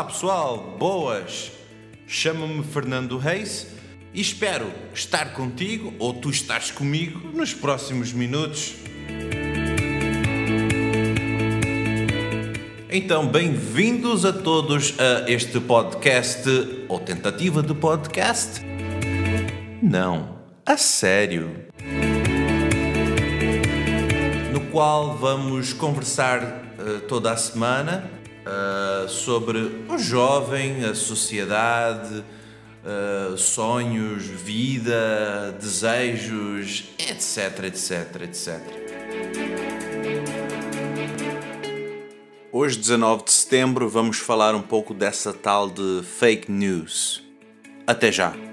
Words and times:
Olá 0.00 0.08
pessoal, 0.08 0.76
boas! 0.78 1.52
Chamo-me 2.06 2.64
Fernando 2.64 3.18
Reis 3.18 3.66
e 4.14 4.20
espero 4.22 4.72
estar 4.94 5.34
contigo 5.34 5.92
ou 5.98 6.14
tu 6.14 6.30
estás 6.30 6.70
comigo 6.70 7.28
nos 7.34 7.52
próximos 7.52 8.10
minutos. 8.10 8.76
Então, 12.88 13.26
bem-vindos 13.26 14.24
a 14.24 14.32
todos 14.32 14.94
a 14.98 15.30
este 15.30 15.60
podcast 15.60 16.48
ou 16.88 16.98
tentativa 16.98 17.62
de 17.62 17.74
podcast. 17.74 18.62
Não, 19.82 20.38
a 20.64 20.78
sério. 20.78 21.66
No 24.50 24.62
qual 24.72 25.18
vamos 25.18 25.74
conversar 25.74 26.42
uh, 26.78 27.00
toda 27.00 27.32
a 27.32 27.36
semana 27.36 28.18
uh, 28.46 29.08
sobre 29.08 29.58
o 29.88 29.98
jovem, 29.98 30.84
a 30.84 30.94
sociedade, 30.94 32.24
uh, 32.84 33.36
sonhos, 33.36 34.24
vida, 34.24 35.56
desejos, 35.58 36.84
etc, 36.98 37.64
etc, 37.64 38.22
etc. 38.22 38.60
Hoje, 42.52 42.78
19 42.78 43.24
de 43.24 43.32
setembro, 43.32 43.88
vamos 43.88 44.18
falar 44.18 44.54
um 44.54 44.62
pouco 44.62 44.92
dessa 44.92 45.32
tal 45.32 45.70
de 45.70 46.02
fake 46.04 46.50
news. 46.50 47.22
Até 47.86 48.10
já! 48.10 48.49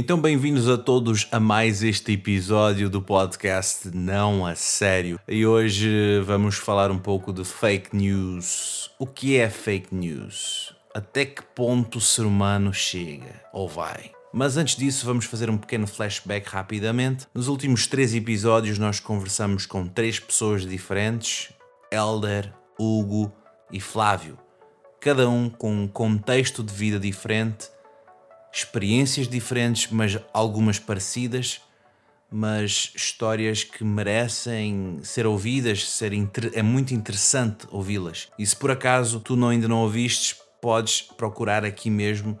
Então, 0.00 0.16
bem-vindos 0.16 0.68
a 0.68 0.78
todos 0.78 1.26
a 1.32 1.40
mais 1.40 1.82
este 1.82 2.12
episódio 2.12 2.88
do 2.88 3.02
podcast 3.02 3.90
Não 3.92 4.46
a 4.46 4.54
Sério. 4.54 5.18
E 5.26 5.44
hoje 5.44 6.20
vamos 6.20 6.54
falar 6.54 6.88
um 6.92 6.98
pouco 7.00 7.32
de 7.32 7.44
fake 7.44 7.96
news. 7.96 8.92
O 8.96 9.04
que 9.04 9.36
é 9.36 9.50
fake 9.50 9.92
news? 9.92 10.72
Até 10.94 11.24
que 11.24 11.42
ponto 11.42 11.98
o 11.98 12.00
ser 12.00 12.22
humano 12.22 12.72
chega 12.72 13.42
ou 13.52 13.68
vai? 13.68 14.12
Mas 14.32 14.56
antes 14.56 14.76
disso, 14.76 15.04
vamos 15.04 15.24
fazer 15.24 15.50
um 15.50 15.58
pequeno 15.58 15.88
flashback 15.88 16.48
rapidamente. 16.48 17.26
Nos 17.34 17.48
últimos 17.48 17.88
três 17.88 18.14
episódios, 18.14 18.78
nós 18.78 19.00
conversamos 19.00 19.66
com 19.66 19.84
três 19.84 20.20
pessoas 20.20 20.64
diferentes: 20.64 21.52
Elder, 21.90 22.54
Hugo 22.78 23.32
e 23.72 23.80
Flávio. 23.80 24.38
Cada 25.00 25.28
um 25.28 25.50
com 25.50 25.72
um 25.72 25.88
contexto 25.88 26.62
de 26.62 26.72
vida 26.72 27.00
diferente 27.00 27.66
experiências 28.58 29.28
diferentes, 29.28 29.90
mas 29.90 30.18
algumas 30.32 30.78
parecidas, 30.78 31.60
mas 32.30 32.92
histórias 32.94 33.64
que 33.64 33.84
merecem 33.84 34.98
ser 35.02 35.26
ouvidas, 35.26 35.88
ser 35.88 36.12
é 36.52 36.62
muito 36.62 36.92
interessante 36.92 37.66
ouvi-las. 37.70 38.28
E 38.38 38.44
se 38.44 38.54
por 38.54 38.70
acaso 38.70 39.20
tu 39.20 39.36
não, 39.36 39.48
ainda 39.48 39.68
não 39.68 39.78
ouvistes, 39.78 40.36
podes 40.60 41.00
procurar 41.00 41.64
aqui 41.64 41.88
mesmo 41.88 42.38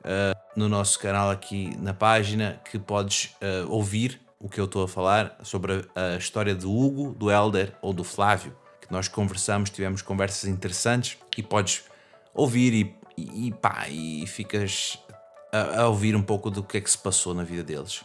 uh, 0.00 0.38
no 0.56 0.68
nosso 0.68 0.98
canal, 0.98 1.30
aqui 1.30 1.76
na 1.78 1.94
página, 1.94 2.60
que 2.70 2.78
podes 2.78 3.36
uh, 3.42 3.70
ouvir 3.70 4.20
o 4.40 4.48
que 4.48 4.60
eu 4.60 4.64
estou 4.64 4.84
a 4.84 4.88
falar 4.88 5.36
sobre 5.42 5.86
a, 5.94 6.14
a 6.14 6.16
história 6.16 6.54
do 6.54 6.72
Hugo, 6.72 7.14
do 7.14 7.30
Elder 7.30 7.74
ou 7.82 7.92
do 7.92 8.02
Flávio, 8.02 8.56
que 8.80 8.90
nós 8.90 9.06
conversamos, 9.06 9.70
tivemos 9.70 10.02
conversas 10.02 10.48
interessantes 10.48 11.18
e 11.36 11.42
podes 11.42 11.84
ouvir 12.34 12.72
e, 13.16 13.48
e, 13.48 13.52
pá, 13.52 13.86
e 13.88 14.26
ficas 14.26 14.98
a, 15.52 15.82
a, 15.82 15.88
ouvir 15.88 16.14
um 16.14 16.22
pouco 16.22 16.50
do 16.50 16.62
que 16.62 16.78
é 16.78 16.80
que 16.80 16.90
se 16.90 16.98
passou 16.98 17.34
na 17.34 17.42
vida 17.42 17.62
deles 17.62 18.04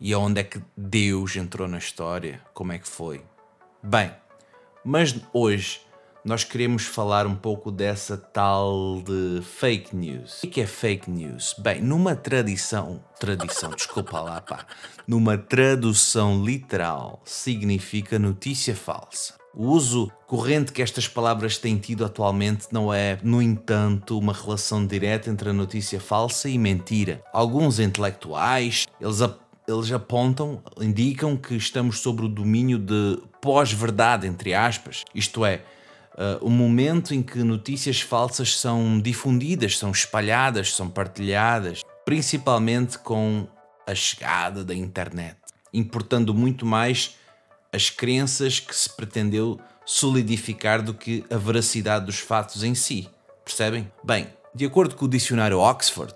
e 0.00 0.12
aonde 0.12 0.40
é 0.40 0.44
que 0.44 0.60
Deus 0.76 1.36
entrou 1.36 1.68
na 1.68 1.78
história, 1.78 2.42
como 2.52 2.72
é 2.72 2.78
que 2.78 2.88
foi. 2.88 3.22
Bem, 3.80 4.12
mas 4.84 5.14
hoje 5.32 5.80
nós 6.24 6.44
queremos 6.44 6.84
falar 6.84 7.26
um 7.26 7.34
pouco 7.34 7.70
dessa 7.70 8.16
tal 8.16 9.02
de 9.02 9.42
fake 9.42 9.94
news. 9.94 10.42
O 10.42 10.48
que 10.48 10.60
é 10.60 10.66
fake 10.66 11.10
news? 11.10 11.54
Bem, 11.58 11.80
numa 11.80 12.16
tradição, 12.16 13.02
tradição, 13.18 13.70
desculpa 13.74 14.20
lá, 14.20 14.40
pá, 14.40 14.66
numa 15.06 15.38
tradução 15.38 16.44
literal, 16.44 17.20
significa 17.24 18.18
notícia 18.18 18.74
falsa. 18.74 19.41
O 19.54 19.66
uso 19.66 20.10
corrente 20.26 20.72
que 20.72 20.80
estas 20.80 21.06
palavras 21.06 21.58
têm 21.58 21.76
tido 21.76 22.06
atualmente 22.06 22.68
não 22.72 22.92
é, 22.92 23.18
no 23.22 23.42
entanto, 23.42 24.18
uma 24.18 24.32
relação 24.32 24.86
direta 24.86 25.28
entre 25.28 25.50
a 25.50 25.52
notícia 25.52 26.00
falsa 26.00 26.48
e 26.48 26.56
mentira. 26.56 27.22
Alguns 27.34 27.78
intelectuais, 27.78 28.86
eles, 28.98 29.18
eles 29.68 29.92
apontam, 29.92 30.62
indicam 30.80 31.36
que 31.36 31.54
estamos 31.54 31.98
sobre 31.98 32.24
o 32.24 32.28
domínio 32.28 32.78
de 32.78 33.18
pós-verdade, 33.42 34.26
entre 34.26 34.54
aspas, 34.54 35.04
isto 35.14 35.44
é, 35.44 35.62
uh, 36.14 36.42
o 36.46 36.48
momento 36.48 37.12
em 37.12 37.22
que 37.22 37.42
notícias 37.44 38.00
falsas 38.00 38.56
são 38.58 38.98
difundidas, 38.98 39.76
são 39.76 39.90
espalhadas, 39.90 40.74
são 40.74 40.88
partilhadas, 40.88 41.82
principalmente 42.06 42.98
com 42.98 43.46
a 43.86 43.94
chegada 43.94 44.64
da 44.64 44.74
internet, 44.74 45.36
importando 45.74 46.32
muito 46.32 46.64
mais 46.64 47.16
as 47.72 47.88
crenças 47.88 48.60
que 48.60 48.76
se 48.76 48.88
pretendeu 48.90 49.58
solidificar 49.84 50.82
do 50.82 50.92
que 50.92 51.24
a 51.30 51.36
veracidade 51.36 52.06
dos 52.06 52.18
fatos 52.18 52.62
em 52.62 52.74
si. 52.74 53.08
Percebem? 53.44 53.90
Bem, 54.04 54.28
de 54.54 54.66
acordo 54.66 54.94
com 54.94 55.06
o 55.06 55.08
dicionário 55.08 55.58
Oxford, 55.58 56.14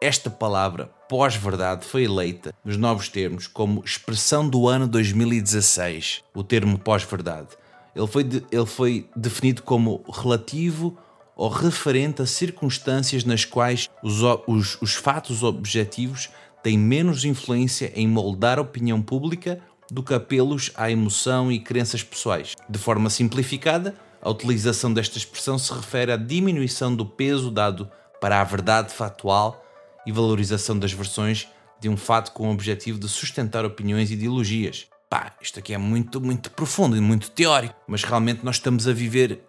esta 0.00 0.30
palavra 0.30 0.90
pós-verdade 1.08 1.84
foi 1.84 2.04
eleita, 2.04 2.54
nos 2.64 2.76
novos 2.76 3.08
termos, 3.08 3.46
como 3.46 3.82
expressão 3.84 4.48
do 4.48 4.68
ano 4.68 4.86
2016. 4.86 6.22
O 6.34 6.44
termo 6.44 6.78
pós-verdade. 6.78 7.48
Ele 7.96 8.06
foi, 8.06 8.22
de, 8.22 8.44
ele 8.52 8.66
foi 8.66 9.08
definido 9.16 9.62
como 9.62 10.04
relativo 10.08 10.96
ou 11.34 11.48
referente 11.48 12.22
a 12.22 12.26
circunstâncias 12.26 13.24
nas 13.24 13.44
quais 13.44 13.88
os, 14.02 14.20
os, 14.46 14.80
os 14.80 14.94
fatos 14.94 15.42
objetivos 15.42 16.28
têm 16.62 16.78
menos 16.78 17.24
influência 17.24 17.90
em 17.94 18.06
moldar 18.06 18.58
a 18.58 18.62
opinião 18.62 19.00
pública 19.02 19.60
do 19.90 20.02
que 20.02 20.14
apelos 20.14 20.70
à 20.74 20.90
emoção 20.90 21.50
e 21.50 21.58
crenças 21.58 22.02
pessoais. 22.02 22.54
De 22.68 22.78
forma 22.78 23.10
simplificada, 23.10 23.94
a 24.22 24.30
utilização 24.30 24.92
desta 24.92 25.18
expressão 25.18 25.58
se 25.58 25.72
refere 25.72 26.12
à 26.12 26.16
diminuição 26.16 26.94
do 26.94 27.06
peso 27.06 27.50
dado 27.50 27.90
para 28.20 28.40
a 28.40 28.44
verdade 28.44 28.92
factual 28.92 29.64
e 30.06 30.12
valorização 30.12 30.78
das 30.78 30.92
versões 30.92 31.48
de 31.80 31.88
um 31.88 31.96
fato 31.96 32.32
com 32.32 32.48
o 32.48 32.52
objetivo 32.52 32.98
de 32.98 33.08
sustentar 33.08 33.64
opiniões 33.64 34.10
e 34.10 34.14
ideologias. 34.14 34.86
Pá, 35.08 35.32
isto 35.40 35.58
aqui 35.58 35.74
é 35.74 35.78
muito, 35.78 36.20
muito 36.20 36.50
profundo 36.50 36.96
e 36.96 37.00
muito 37.00 37.30
teórico, 37.30 37.74
mas 37.88 38.04
realmente 38.04 38.44
nós 38.44 38.56
estamos 38.56 38.86
a 38.86 38.92
viver, 38.92 39.40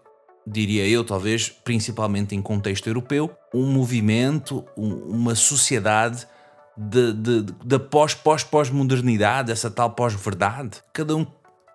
diria 0.48 0.88
eu, 0.88 1.04
talvez, 1.04 1.50
principalmente 1.50 2.34
em 2.34 2.42
contexto 2.42 2.88
europeu, 2.88 3.30
um 3.54 3.70
movimento, 3.70 4.66
um, 4.76 4.94
uma 4.94 5.36
sociedade 5.36 6.26
da 6.78 7.80
pós-pós-pós-modernidade, 7.80 9.52
essa 9.52 9.70
tal 9.70 9.92
pós-verdade. 9.92 10.82
Cada 10.94 11.16
um 11.16 11.26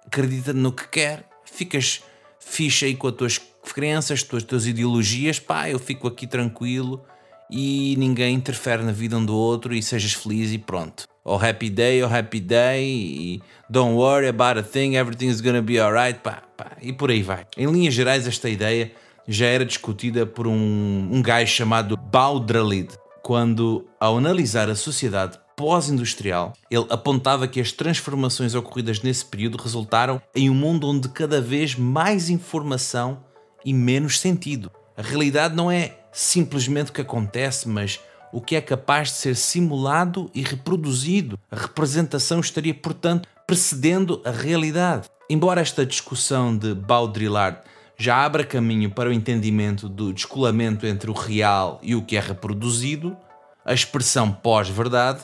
acredita 0.07 0.53
no 0.53 0.73
que 0.73 0.89
quer, 0.89 1.29
ficas 1.45 2.03
fixe 2.41 2.85
aí 2.87 2.95
com 2.95 3.09
as 3.09 3.15
tuas 3.15 3.41
crenças, 3.75 4.21
as 4.21 4.23
tuas, 4.23 4.43
as 4.43 4.49
tuas 4.49 4.67
ideologias, 4.67 5.39
pá, 5.41 5.69
eu 5.69 5.79
fico 5.79 6.07
aqui 6.07 6.27
tranquilo 6.27 7.05
e 7.51 7.95
ninguém 7.99 8.35
interfere 8.35 8.83
na 8.83 8.93
vida 8.93 9.17
um 9.17 9.25
do 9.25 9.37
outro 9.37 9.75
e 9.75 9.83
sejas 9.83 10.13
feliz 10.13 10.53
e 10.53 10.59
pronto. 10.59 11.05
Ou 11.25 11.37
happy 11.37 11.69
day, 11.69 12.03
ou 12.03 12.09
happy 12.09 12.39
day, 12.39 12.85
e 12.85 13.43
don't 13.69 13.97
worry 13.97 14.29
about 14.29 14.59
a 14.59 14.63
thing, 14.63 14.95
everything's 14.95 15.41
gonna 15.41 15.63
be 15.63 15.79
alright, 15.81 16.21
pá, 16.21 16.43
pá, 16.57 16.73
e 16.81 16.93
por 16.93 17.11
aí 17.11 17.23
vai. 17.23 17.47
Em 17.57 17.67
linhas 17.67 17.95
gerais, 17.95 18.27
esta 18.27 18.49
ideia 18.49 18.93
já 19.27 19.47
era 19.47 19.65
discutida 19.65 20.25
por 20.25 20.47
um, 20.47 21.09
um 21.11 21.21
gajo 21.21 21.53
chamado 21.53 21.97
Baudralid, 21.97 22.91
quando, 23.27 23.85
ao 23.99 24.19
analisar 24.19 24.71
a 24.71 24.77
sociedade 24.77 25.37
pós-industrial, 25.57 26.53
ele 26.71 26.87
apontava 26.91 27.49
que 27.49 27.61
as 27.61 27.73
transformações 27.73 28.55
ocorridas 28.55 29.03
nesse 29.03 29.25
período 29.25 29.59
resultaram 29.59 30.23
em 30.33 30.49
um 30.49 30.55
mundo 30.55 30.89
onde 30.89 31.09
cada 31.09 31.41
vez 31.41 31.75
mais 31.75 32.31
informação 32.31 33.25
e 33.65 33.75
menos 33.75 34.21
sentido. 34.21 34.71
A 34.97 35.03
realidade 35.03 35.57
não 35.57 35.69
é 35.69 35.99
simplesmente 36.13 36.91
o 36.91 36.93
que 36.93 37.01
acontece, 37.01 37.69
mas 37.69 37.99
o 38.33 38.41
que 38.41 38.55
é 38.55 38.61
capaz 38.61 39.09
de 39.09 39.15
ser 39.15 39.35
simulado 39.35 40.31
e 40.33 40.43
reproduzido. 40.43 41.37
A 41.51 41.57
representação 41.57 42.39
estaria, 42.39 42.75
portanto, 42.75 43.29
precedendo 43.45 44.23
a 44.25 44.31
realidade. 44.31 45.09
Embora 45.29 45.61
esta 45.61 45.85
discussão 45.85 46.57
de 46.57 46.77
Baudrillard 46.77 47.59
já 47.97 48.25
abre 48.25 48.45
caminho 48.45 48.91
para 48.91 49.09
o 49.09 49.13
entendimento 49.13 49.89
do 49.89 50.13
descolamento 50.13 50.87
entre 50.87 51.11
o 51.11 51.15
real 51.15 51.81
e 51.83 51.95
o 51.95 52.03
que 52.03 52.17
é 52.17 52.21
reproduzido, 52.21 53.17
a 53.65 53.73
expressão 53.73 54.31
pós-verdade, 54.31 55.23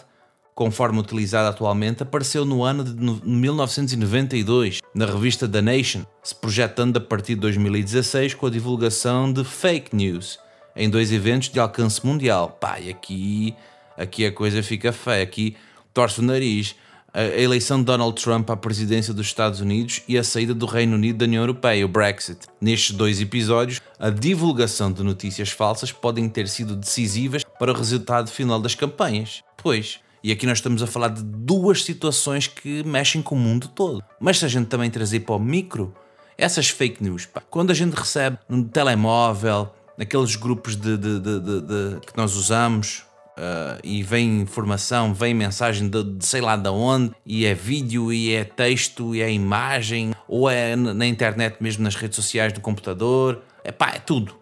conforme 0.55 0.99
utilizada 0.99 1.49
atualmente, 1.49 2.03
apareceu 2.03 2.45
no 2.45 2.63
ano 2.63 2.85
de 2.85 2.95
1992 3.27 4.81
na 4.95 5.07
revista 5.07 5.49
The 5.49 5.63
Nation, 5.63 6.03
se 6.23 6.35
projetando 6.35 6.97
a 6.97 7.01
partir 7.01 7.35
de 7.35 7.41
2016 7.43 8.35
com 8.35 8.47
a 8.47 8.51
divulgação 8.51 9.33
de 9.33 9.45
fake 9.45 9.95
news 9.95 10.39
em 10.75 10.89
dois 10.89 11.13
eventos 11.13 11.49
de 11.49 11.61
alcance 11.61 12.05
mundial. 12.05 12.57
Pá, 12.61 12.81
e 12.81 12.91
aqui 12.91 13.55
aqui 13.97 14.27
a 14.27 14.33
coisa 14.33 14.63
fica 14.63 14.93
feia, 14.93 15.23
aqui 15.23 15.57
torce 15.93 16.21
o 16.21 16.23
nariz. 16.23 16.75
A 17.15 17.25
eleição 17.25 17.79
de 17.79 17.85
Donald 17.85 18.19
Trump 18.23 18.49
à 18.49 18.57
presidência 18.57 19.13
dos 19.13 19.27
Estados 19.27 19.61
Unidos 19.61 20.01
e 20.09 20.17
a 20.17 20.25
saída 20.25 20.55
do 20.55 20.65
Reino 20.65 20.95
Unido 20.95 21.19
da 21.19 21.25
União 21.27 21.43
Europeia, 21.43 21.85
o 21.85 21.89
Brexit. 21.89 22.47
Nestes 22.59 22.97
dois 22.97 23.21
episódios, 23.21 23.83
a 23.99 24.09
divulgação 24.09 24.91
de 24.91 25.03
notícias 25.03 25.51
falsas 25.51 25.93
podem 25.93 26.27
ter 26.27 26.49
sido 26.49 26.75
decisivas 26.75 27.45
para 27.59 27.71
o 27.71 27.75
resultado 27.75 28.31
final 28.31 28.59
das 28.59 28.75
campanhas. 28.75 29.43
Pois, 29.63 30.01
e 30.25 30.33
aqui 30.33 30.47
nós 30.47 30.57
estamos 30.57 30.83
a 30.83 30.87
falar 30.87 31.09
de 31.09 31.23
duas 31.23 31.85
situações 31.85 32.47
que 32.47 32.83
mexem 32.83 33.21
com 33.21 33.35
o 33.35 33.39
mundo 33.39 33.69
todo. 33.69 34.03
Mas 34.19 34.39
se 34.39 34.47
a 34.47 34.49
gente 34.49 34.69
também 34.69 34.89
trazer 34.89 35.21
para 35.21 35.35
o 35.35 35.39
micro, 35.39 35.95
essas 36.39 36.71
fake 36.71 37.05
news, 37.05 37.27
pá, 37.27 37.43
quando 37.43 37.73
a 37.73 37.75
gente 37.75 37.93
recebe 37.93 38.39
no 38.49 38.65
telemóvel, 38.65 39.71
naqueles 39.99 40.35
grupos 40.35 40.77
de, 40.77 40.97
de, 40.97 41.21
de, 41.21 41.41
de 41.41 42.01
que 42.07 42.17
nós 42.17 42.35
usamos, 42.37 43.05
Uh, 43.33 43.81
e 43.83 44.03
vem 44.03 44.43
informação, 44.43 45.15
vem 45.15 45.33
mensagem 45.33 45.89
de, 45.89 46.05
de, 46.05 46.27
sei 46.27 46.43
lá 46.43 46.55
de 46.55 46.69
onde, 46.69 47.15
e 47.25 47.47
é 47.47 47.55
vídeo, 47.55 48.13
e 48.13 48.35
é 48.35 48.45
texto, 48.45 49.15
e 49.15 49.23
é 49.23 49.33
imagem, 49.33 50.13
ou 50.29 50.51
é 50.51 50.77
na 50.77 51.07
internet 51.07 51.57
mesmo, 51.59 51.83
nas 51.83 51.95
redes 51.95 52.17
sociais 52.17 52.53
do 52.53 52.61
computador, 52.61 53.43
é 53.65 53.73
pá, 53.73 53.93
é 53.95 53.99
tudo. 53.99 54.37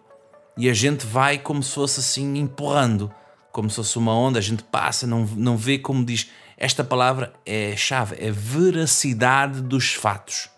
E 0.57 0.69
a 0.69 0.73
gente 0.73 1.05
vai 1.05 1.37
como 1.37 1.63
se 1.63 1.73
fosse 1.73 2.01
assim 2.01 2.37
empurrando, 2.37 3.09
como 3.51 3.69
se 3.69 3.77
fosse 3.77 3.97
uma 3.97 4.13
onda, 4.13 4.39
a 4.39 4.41
gente 4.41 4.63
passa, 4.63 5.07
não, 5.07 5.25
não 5.37 5.55
vê 5.55 5.77
como 5.77 6.03
diz. 6.03 6.29
Esta 6.57 6.83
palavra 6.83 7.33
é 7.45 7.75
chave, 7.75 8.17
é 8.19 8.29
veracidade 8.29 9.61
dos 9.61 9.93
fatos. 9.93 10.49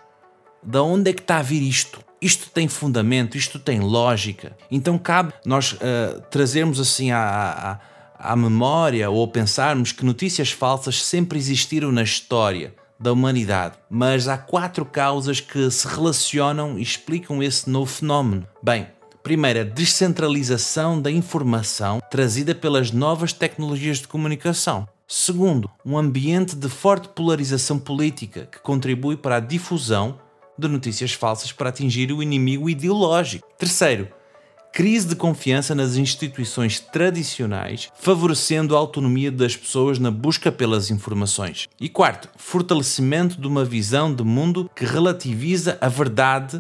Da 0.62 0.82
onde 0.82 1.12
é 1.12 1.14
que 1.14 1.22
está 1.22 1.38
a 1.38 1.42
vir 1.42 1.62
isto? 1.62 2.04
Isto 2.22 2.50
tem 2.50 2.68
fundamento, 2.68 3.38
isto 3.38 3.60
tem 3.60 3.80
lógica. 3.80 4.56
Então 4.72 4.98
cabe 4.98 5.34
nós 5.46 5.74
uh, 5.74 6.22
trazermos 6.30 6.80
assim 6.80 7.12
a, 7.12 7.20
a 7.20 7.93
à 8.24 8.36
memória 8.38 9.10
ou 9.10 9.28
pensarmos 9.28 9.92
que 9.92 10.06
notícias 10.06 10.50
falsas 10.50 11.04
sempre 11.04 11.38
existiram 11.38 11.92
na 11.92 12.04
história 12.04 12.74
da 12.98 13.12
humanidade, 13.12 13.76
mas 13.90 14.30
há 14.30 14.38
quatro 14.38 14.86
causas 14.86 15.42
que 15.42 15.70
se 15.70 15.86
relacionam 15.86 16.80
e 16.80 16.82
explicam 16.82 17.44
esse 17.44 17.70
novo 17.70 17.92
fenómeno. 17.92 18.48
Bem, 18.64 18.88
primeiro, 19.22 19.60
a 19.60 19.64
descentralização 19.64 21.02
da 21.02 21.12
informação 21.12 22.00
trazida 22.10 22.56
pelas 22.56 22.92
novas 22.92 23.34
tecnologias 23.34 23.98
de 23.98 24.08
comunicação. 24.08 24.88
Segundo, 25.06 25.70
um 25.86 25.98
ambiente 25.98 26.56
de 26.56 26.70
forte 26.70 27.10
polarização 27.10 27.78
política 27.78 28.48
que 28.50 28.60
contribui 28.60 29.18
para 29.18 29.36
a 29.36 29.42
difusão 29.42 30.18
de 30.58 30.68
notícias 30.70 31.12
falsas 31.12 31.52
para 31.52 31.70
atingir 31.70 32.12
o 32.14 32.24
inimigo 32.24 32.70
ideológico. 32.70 33.46
Terceiro, 33.58 34.08
crise 34.74 35.08
de 35.08 35.16
confiança 35.16 35.76
nas 35.76 35.98
instituições 35.98 36.80
tradicionais, 36.80 37.92
favorecendo 37.94 38.76
a 38.76 38.80
autonomia 38.80 39.32
das 39.32 39.56
pessoas 39.56 40.00
na 40.00 40.10
busca 40.10 40.52
pelas 40.52 40.90
informações. 40.90 41.70
E 41.80 41.88
quarto, 41.88 42.28
fortalecimento 42.36 43.40
de 43.40 43.48
uma 43.48 43.64
visão 43.64 44.14
de 44.14 44.24
mundo 44.24 44.70
que 44.76 44.84
relativiza 44.84 45.78
a 45.80 45.88
verdade 45.88 46.60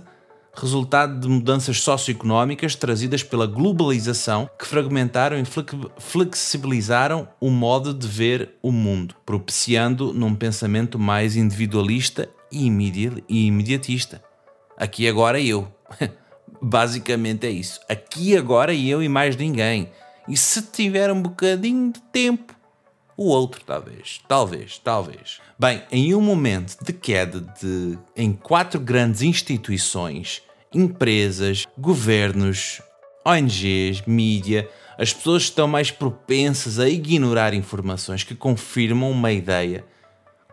resultado 0.55 1.19
de 1.19 1.27
mudanças 1.27 1.81
socioeconómicas 1.81 2.75
trazidas 2.75 3.23
pela 3.23 3.47
globalização 3.47 4.47
que 4.59 4.67
fragmentaram 4.67 5.35
e 5.39 5.43
flexibilizaram 5.97 7.27
o 7.41 7.49
modo 7.49 7.91
de 7.91 8.07
ver 8.07 8.51
o 8.61 8.71
mundo, 8.71 9.15
propiciando 9.25 10.13
num 10.13 10.35
pensamento 10.35 10.99
mais 10.99 11.35
individualista 11.35 12.29
e 12.51 12.67
imediatista. 13.27 14.23
Aqui 14.77 15.07
agora 15.07 15.41
eu. 15.41 15.67
Basicamente 16.65 17.45
é 17.45 17.49
isso. 17.49 17.81
Aqui 17.89 18.37
agora 18.37 18.73
eu 18.73 19.03
e 19.03 19.09
mais 19.09 19.35
ninguém. 19.35 19.91
E 20.29 20.37
se 20.37 20.61
tiver 20.61 21.11
um 21.11 21.21
bocadinho 21.21 21.91
de 21.91 21.99
tempo, 22.03 22.55
o 23.17 23.27
outro 23.27 23.61
talvez, 23.65 24.21
talvez, 24.29 24.77
talvez. 24.77 25.41
Bem, 25.59 25.83
em 25.91 26.15
um 26.15 26.21
momento 26.21 26.77
de 26.81 26.93
queda 26.93 27.41
de 27.61 27.99
em 28.15 28.31
quatro 28.31 28.79
grandes 28.79 29.21
instituições, 29.21 30.41
empresas, 30.73 31.67
governos, 31.77 32.81
ONGs, 33.25 34.03
mídia, 34.07 34.69
as 34.97 35.11
pessoas 35.11 35.43
estão 35.43 35.67
mais 35.67 35.91
propensas 35.91 36.79
a 36.79 36.87
ignorar 36.87 37.53
informações 37.53 38.23
que 38.23 38.35
confirmam 38.35 39.11
uma 39.11 39.33
ideia 39.33 39.83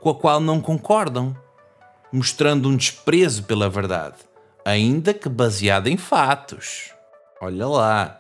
com 0.01 0.11
a 0.11 0.15
qual 0.15 0.41
não 0.41 0.61
concordam, 0.61 1.37
mostrando 2.13 2.69
um 2.69 2.77
desprezo 2.77 3.45
pela 3.45 3.71
verdade 3.71 4.30
ainda 4.65 5.15
que 5.15 5.29
baseada 5.29 5.89
em 5.89 5.97
fatos. 5.97 6.93
Olha 7.41 7.67
lá. 7.67 8.17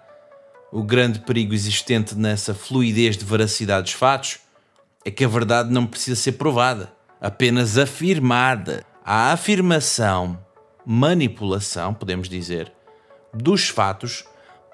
O 0.72 0.82
grande 0.82 1.18
perigo 1.20 1.52
existente 1.52 2.14
nessa 2.14 2.54
fluidez 2.54 3.16
de 3.16 3.24
veracidade 3.24 3.84
dos 3.84 3.92
fatos 3.92 4.38
é 5.04 5.10
que 5.10 5.24
a 5.24 5.28
verdade 5.28 5.72
não 5.72 5.84
precisa 5.84 6.20
ser 6.20 6.32
provada, 6.32 6.92
apenas 7.20 7.76
afirmada. 7.76 8.84
A 9.04 9.32
afirmação, 9.32 10.38
manipulação, 10.86 11.92
podemos 11.92 12.28
dizer, 12.28 12.72
dos 13.34 13.68
fatos 13.68 14.24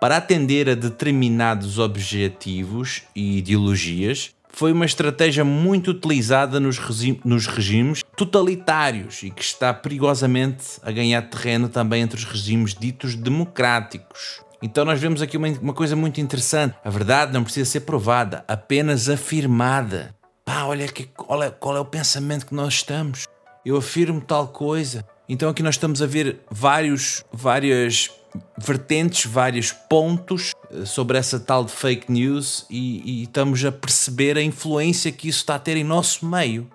para 0.00 0.18
atender 0.18 0.68
a 0.68 0.74
determinados 0.74 1.78
objetivos 1.78 3.02
e 3.14 3.38
ideologias 3.38 4.35
foi 4.56 4.72
uma 4.72 4.86
estratégia 4.86 5.44
muito 5.44 5.90
utilizada 5.90 6.58
nos, 6.58 6.80
nos 7.22 7.46
regimes 7.46 8.02
totalitários 8.16 9.22
e 9.22 9.30
que 9.30 9.42
está 9.42 9.74
perigosamente 9.74 10.78
a 10.82 10.90
ganhar 10.90 11.20
terreno 11.28 11.68
também 11.68 12.00
entre 12.00 12.16
os 12.16 12.24
regimes 12.24 12.74
ditos 12.74 13.14
democráticos. 13.14 14.40
Então 14.62 14.82
nós 14.82 14.98
vemos 14.98 15.20
aqui 15.20 15.36
uma, 15.36 15.48
uma 15.60 15.74
coisa 15.74 15.94
muito 15.94 16.22
interessante. 16.22 16.74
A 16.82 16.88
verdade 16.88 17.34
não 17.34 17.44
precisa 17.44 17.70
ser 17.70 17.80
provada, 17.80 18.46
apenas 18.48 19.10
afirmada. 19.10 20.14
Pá, 20.42 20.64
olha, 20.64 20.88
que, 20.88 21.06
olha 21.28 21.50
qual 21.50 21.76
é 21.76 21.80
o 21.80 21.84
pensamento 21.84 22.46
que 22.46 22.54
nós 22.54 22.72
estamos. 22.72 23.26
Eu 23.62 23.76
afirmo 23.76 24.22
tal 24.22 24.48
coisa. 24.48 25.04
Então 25.28 25.50
aqui 25.50 25.62
nós 25.62 25.74
estamos 25.74 26.00
a 26.00 26.06
ver 26.06 26.40
vários, 26.50 27.22
várias 27.30 28.10
vertentes, 28.56 29.30
vários 29.30 29.70
pontos 29.72 30.52
sobre 30.84 31.16
essa 31.16 31.38
tal 31.38 31.64
de 31.64 31.72
fake 31.72 32.10
news 32.10 32.66
e, 32.68 33.20
e, 33.20 33.22
estamos 33.24 33.64
a 33.64 33.72
perceber 33.72 34.36
a 34.36 34.42
influência 34.42 35.12
que 35.12 35.28
isso 35.28 35.38
está 35.38 35.54
a 35.54 35.58
ter 35.58 35.76
em 35.76 35.84
nosso 35.84 36.26
meio. 36.26 36.68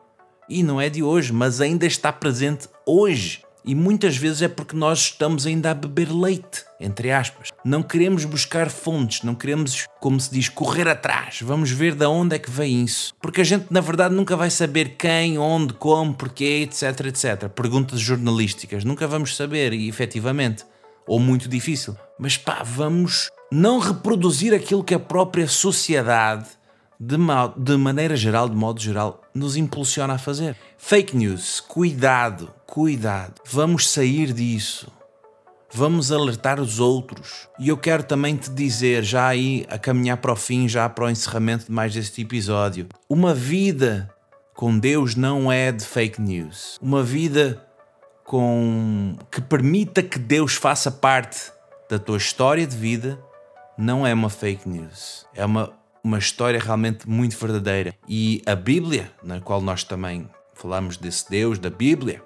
E 0.49 0.63
não 0.63 0.81
é 0.81 0.89
de 0.89 1.03
hoje, 1.03 1.31
mas 1.31 1.61
ainda 1.61 1.85
está 1.85 2.11
presente 2.11 2.67
hoje. 2.85 3.41
E 3.63 3.75
muitas 3.75 4.17
vezes 4.17 4.41
é 4.41 4.47
porque 4.47 4.75
nós 4.75 4.99
estamos 4.99 5.45
ainda 5.45 5.69
a 5.69 5.73
beber 5.75 6.11
leite, 6.11 6.65
entre 6.79 7.11
aspas. 7.11 7.49
Não 7.63 7.83
queremos 7.83 8.25
buscar 8.25 8.69
fontes, 8.71 9.21
não 9.21 9.35
queremos, 9.35 9.85
como 9.99 10.19
se 10.19 10.31
diz, 10.31 10.49
correr 10.49 10.87
atrás. 10.87 11.39
Vamos 11.43 11.69
ver 11.69 11.93
de 11.93 12.05
onde 12.05 12.35
é 12.35 12.39
que 12.39 12.49
vem 12.49 12.83
isso. 12.83 13.13
Porque 13.21 13.41
a 13.41 13.43
gente, 13.43 13.67
na 13.69 13.79
verdade, 13.79 14.15
nunca 14.15 14.35
vai 14.35 14.49
saber 14.49 14.95
quem, 14.97 15.37
onde, 15.37 15.73
como, 15.75 16.13
porquê, 16.13 16.67
etc, 16.67 17.05
etc. 17.05 17.49
Perguntas 17.49 17.99
jornalísticas, 17.99 18.83
nunca 18.83 19.07
vamos 19.07 19.35
saber, 19.35 19.73
e 19.73 19.87
efetivamente 19.87 20.65
ou 21.05 21.19
muito 21.19 21.47
difícil. 21.47 21.95
Mas 22.17 22.37
pá, 22.37 22.63
vamos 22.63 23.29
não 23.51 23.79
reproduzir 23.79 24.53
aquilo 24.53 24.83
que 24.83 24.93
a 24.93 24.99
própria 24.99 25.45
sociedade, 25.45 26.47
de, 26.97 27.17
mal, 27.17 27.53
de 27.57 27.75
maneira 27.75 28.15
geral, 28.15 28.47
de 28.47 28.55
modo 28.55 28.79
geral, 28.79 29.21
nos 29.35 29.57
impulsiona 29.57 30.13
a 30.13 30.17
fazer. 30.17 30.55
Fake 30.77 31.15
news, 31.17 31.59
cuidado, 31.59 32.53
cuidado. 32.65 33.41
Vamos 33.45 33.89
sair 33.89 34.31
disso. 34.31 34.87
Vamos 35.73 36.11
alertar 36.11 36.59
os 36.59 36.79
outros. 36.79 37.49
E 37.59 37.69
eu 37.69 37.77
quero 37.77 38.03
também 38.03 38.37
te 38.37 38.49
dizer, 38.49 39.03
já 39.03 39.27
aí 39.27 39.65
a 39.69 39.77
caminhar 39.77 40.17
para 40.17 40.31
o 40.31 40.35
fim, 40.35 40.67
já 40.67 40.87
para 40.87 41.05
o 41.05 41.09
encerramento 41.09 41.65
de 41.65 41.71
mais 41.71 41.95
este 41.95 42.21
episódio, 42.21 42.87
uma 43.09 43.33
vida 43.33 44.13
com 44.53 44.77
Deus 44.77 45.15
não 45.15 45.51
é 45.51 45.71
de 45.71 45.83
fake 45.83 46.21
news. 46.21 46.77
Uma 46.81 47.03
vida 47.03 47.65
com 48.23 49.15
que 49.29 49.41
permita 49.41 50.03
que 50.03 50.19
Deus 50.19 50.53
faça 50.53 50.91
parte 50.91 51.51
da 51.89 51.97
tua 51.97 52.17
história 52.17 52.65
de 52.65 52.75
vida 52.75 53.19
não 53.77 54.05
é 54.05 54.13
uma 54.13 54.29
fake 54.29 54.67
news. 54.67 55.25
É 55.33 55.45
uma, 55.45 55.73
uma 56.03 56.17
história 56.17 56.59
realmente 56.59 57.07
muito 57.07 57.37
verdadeira. 57.37 57.95
E 58.07 58.41
a 58.45 58.55
Bíblia, 58.55 59.11
na 59.23 59.39
qual 59.39 59.61
nós 59.61 59.83
também 59.83 60.29
falamos 60.53 60.97
desse 60.97 61.29
Deus, 61.29 61.57
da 61.57 61.69
Bíblia, 61.69 62.23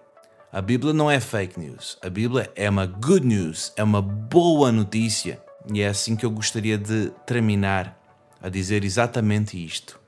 a 0.52 0.62
Bíblia 0.62 0.94
não 0.94 1.10
é 1.10 1.20
fake 1.20 1.60
news. 1.60 1.98
A 2.02 2.10
Bíblia 2.10 2.52
é 2.56 2.70
uma 2.70 2.86
good 2.86 3.26
news, 3.26 3.74
é 3.76 3.84
uma 3.84 4.02
boa 4.02 4.72
notícia. 4.72 5.42
E 5.74 5.82
é 5.82 5.88
assim 5.88 6.16
que 6.16 6.26
eu 6.26 6.32
gostaria 6.32 6.78
de 6.78 7.12
terminar 7.26 8.00
a 8.42 8.50
dizer 8.50 8.84
exatamente 8.84 9.64
isto. 9.64 10.00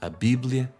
A 0.00 0.08
Bíblia 0.08 0.72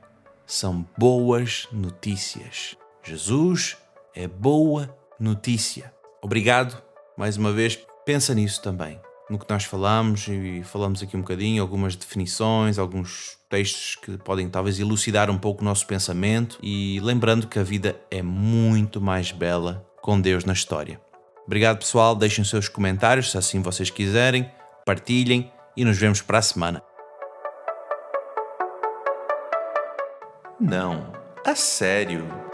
são 0.47 0.87
boas 0.97 1.67
notícias. 1.73 2.77
Jesus 3.03 3.77
é 4.15 4.29
boa 4.29 4.95
notícia. 5.19 5.93
Obrigado, 6.21 6.81
mais 7.17 7.37
uma 7.37 7.53
vez, 7.53 7.79
pensa 8.05 8.35
nisso 8.35 8.61
também. 8.63 9.01
No 9.31 9.39
que 9.39 9.49
nós 9.49 9.65
falamos 9.65 10.27
e 10.29 10.63
falamos 10.65 11.03
aqui 11.03 11.17
um 11.17 11.21
bocadinho, 11.21 11.63
algumas 11.63 11.97
definições, 11.97 12.79
alguns 12.79 13.39
textos 13.49 13.97
que 13.97 14.19
podem 14.19 14.49
talvez 14.49 14.79
elucidar 14.79 15.31
um 15.31 15.39
pouco 15.39 15.63
o 15.63 15.65
nosso 15.65 15.87
pensamento 15.87 16.59
e 16.63 17.01
lembrando 17.01 17.47
que 17.47 17.59
a 17.59 17.63
vida 17.63 17.97
é 18.11 18.23
muito 18.23 19.01
mais 19.01 19.31
bela 19.31 19.87
com 20.01 20.21
Deus 20.21 20.45
na 20.45 20.53
história. 20.53 21.01
Obrigado, 21.47 21.79
pessoal. 21.79 22.15
Deixem 22.15 22.45
seus 22.45 22.69
comentários 22.69 23.31
se 23.31 23.39
assim 23.39 23.63
vocês 23.63 23.91
quiserem, 23.91 24.51
partilhem 24.85 25.51
e 25.77 25.85
nos 25.85 25.99
vemos 25.99 26.21
para 26.21 26.39
a 26.39 26.43
semana. 26.43 26.83
Não, 30.61 31.13
a 31.45 31.55
sério. 31.55 32.52